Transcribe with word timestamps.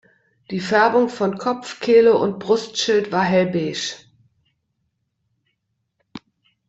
Die 0.49 0.59
Färbung 0.59 1.09
von 1.09 1.37
Kopf, 1.37 1.79
Kehle 1.79 2.17
und 2.17 2.39
Brustschild 2.39 3.11
war 3.11 3.21
hellbeige. 3.23 3.97